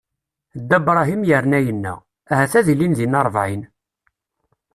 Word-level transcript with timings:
Dda 0.59 0.77
Bṛahim 0.85 1.21
yerna 1.29 1.59
yenna: 1.65 1.93
Ahat 2.31 2.53
ad 2.59 2.67
ilin 2.73 2.97
dinna 2.99 3.19
ṛebɛin? 3.27 3.61